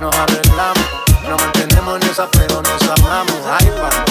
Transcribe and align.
nos 0.00 0.14
arreglamos. 0.16 0.84
No 1.28 1.36
mantenemos 1.36 1.98
ni 2.00 2.06
esa, 2.10 2.28
pero 2.30 2.60
nos 2.62 2.82
amamos. 3.00 3.34
Ay, 3.46 3.68
pa' 3.80 4.05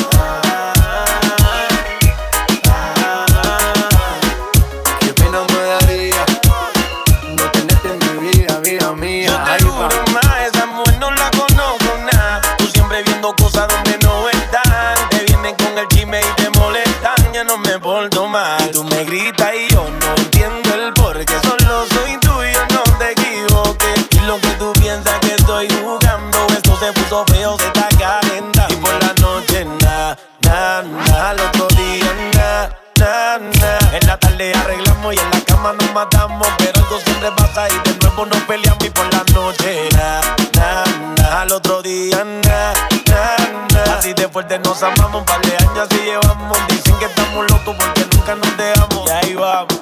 se 26.86 26.94
puso 26.94 27.26
feo, 27.32 27.58
se 27.58 27.66
Y 27.68 28.42
por 28.80 28.94
la 29.02 29.14
noche, 29.22 29.66
na, 29.84 30.16
na, 30.44 30.84
na, 30.84 31.30
Al 31.30 31.40
otro 31.40 31.68
día, 31.76 32.06
na, 32.38 32.70
na, 33.00 33.40
na. 33.40 33.98
En 33.98 34.06
la 34.08 34.18
tarde 34.20 34.54
arreglamos 34.54 35.16
y 35.16 35.20
en 35.20 35.32
la 35.32 35.42
cama 35.42 35.74
nos 35.74 35.92
matamos. 35.94 36.48
Pero 36.60 36.80
algo 36.84 37.00
siempre 37.00 37.32
pasa 37.38 37.68
y 37.70 37.74
de 37.90 37.98
nuevo 38.00 38.26
nos 38.28 38.38
peleamos. 38.44 38.86
Y 38.86 38.90
por 38.92 39.06
la 39.14 39.24
noche, 39.34 39.90
na, 39.94 40.22
na, 40.60 40.84
na, 41.20 41.42
al 41.42 41.52
otro 41.54 41.82
día, 41.82 42.24
na, 42.24 42.74
na, 43.10 43.22
na. 43.74 43.96
Así 43.98 44.14
de 44.14 44.28
fuerte 44.30 44.60
nos 44.60 44.84
amamos, 44.84 45.16
un 45.22 45.26
par 45.26 45.42
de 45.42 45.58
años 45.58 45.88
y 45.92 45.96
llevamos. 46.06 46.58
Dicen 46.68 46.96
que 47.00 47.06
estamos 47.06 47.50
locos 47.50 47.76
porque 47.80 48.06
nunca 48.16 48.36
nos 48.36 48.58
dejamos. 48.58 49.10
Y 49.10 49.12
ahí 49.12 49.34
vamos. 49.34 49.82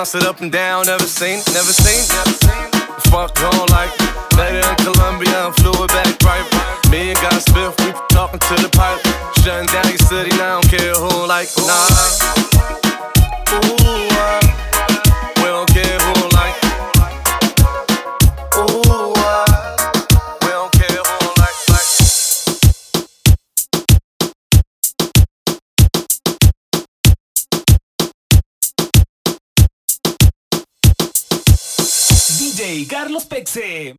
bounce 0.00 0.14
it 0.14 0.22
up 0.24 0.40
and 0.40 0.50
down. 0.50 0.86
Never 0.86 1.04
seen, 1.06 1.40
never 1.52 1.72
seen, 1.72 2.00
never 2.16 2.30
seen. 2.30 2.80
Fuck 3.12 3.36
on 3.52 3.66
like 3.68 3.92
later 4.34 4.64
in 4.68 4.76
Colombia, 4.76 5.48
i 5.48 5.52
flew 5.60 5.74
it 5.84 5.88
back 5.88 6.22
right. 6.24 6.90
Me 6.90 7.10
and 7.10 7.20
God 7.20 7.40
Smith, 7.42 7.74
we 7.80 7.92
talking 8.08 8.40
to 8.40 8.54
the 8.62 8.70
pipe. 8.72 8.98
Shutting 9.42 9.66
down 9.66 9.84
your 9.88 9.98
city, 9.98 10.30
now 10.38 10.58
I 10.58 10.60
don't 10.62 10.70
care 10.70 10.94
who 10.94 11.26
like. 11.26 11.48
Nah. 11.66 12.19
DJ 32.54 32.84
Carlos 32.90 33.24
Pexe. 33.26 33.94